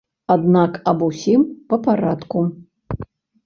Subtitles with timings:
[0.35, 2.45] Аднак аб усім па парадку.